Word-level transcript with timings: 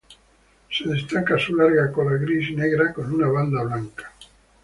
Se 0.67 0.89
destaca 0.89 1.37
su 1.37 1.55
larga 1.55 1.91
cola 1.91 2.13
gris 2.17 2.49
y 2.49 2.55
negra 2.55 2.91
con 2.91 3.13
una 3.13 3.27
banda 3.27 3.61
blanca. 3.61 4.11